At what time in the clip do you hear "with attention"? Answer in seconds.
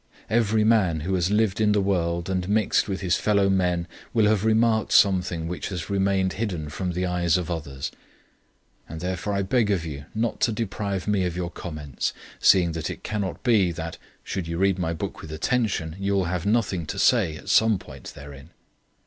15.21-15.95